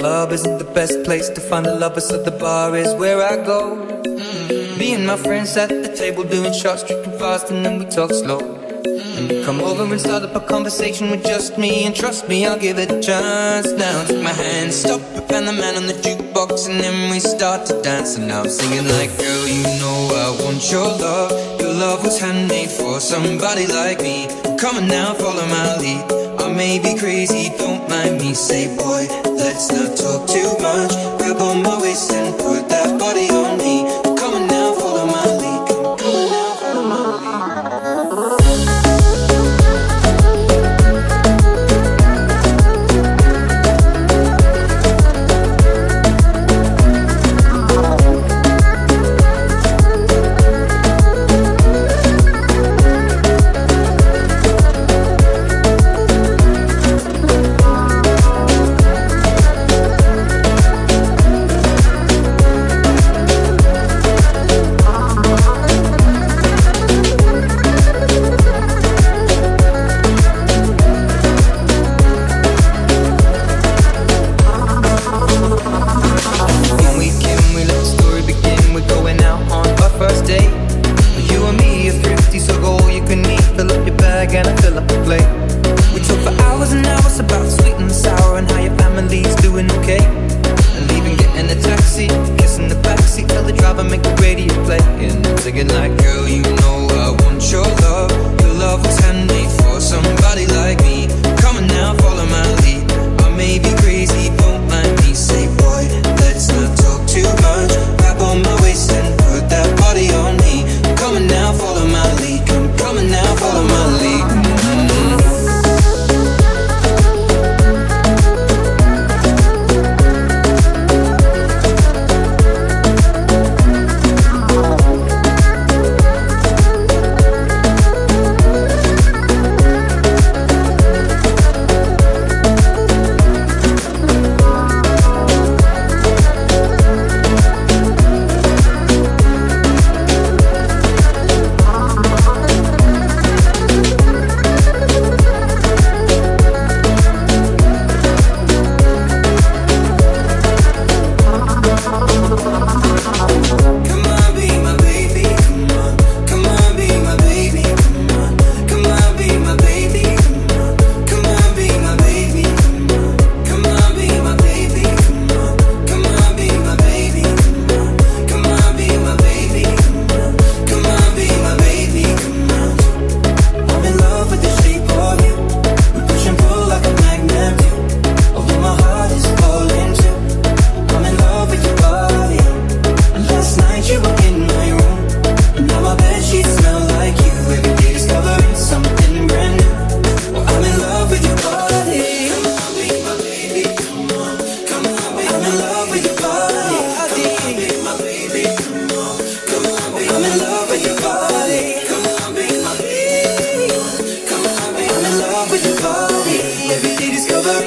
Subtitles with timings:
[0.00, 3.36] club isn't the best place to find a lover, so the bar is where I
[3.44, 3.60] go.
[4.02, 4.78] Mm.
[4.78, 8.10] Me and my friends at the table doing shots, tripping fast, and then we talk
[8.10, 8.40] slow.
[8.40, 9.18] Mm.
[9.18, 12.46] And you come over and start up a conversation with just me, and trust me,
[12.46, 13.72] I'll give it a chance.
[13.72, 17.66] Now take my hand, stop Van the Man on the jukebox, and then we start
[17.66, 18.16] to dance.
[18.16, 21.60] And now I'm singing like, girl, you know I want your love.
[21.60, 24.28] Your love was handmade for somebody like me.
[24.58, 26.19] Come on now, follow my lead.
[26.40, 28.32] I may be crazy, don't mind me.
[28.34, 30.92] Say, boy, let's not talk too much.
[31.18, 32.79] Grab on my waist and put that
[93.60, 94.80] the driver make the radio play.
[95.04, 98.10] And I'm singing like, girl, you know I want your love.
[98.40, 98.99] Your love was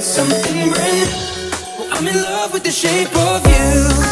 [0.00, 1.88] something brand new.
[1.90, 4.05] I'm in love with the shape of you.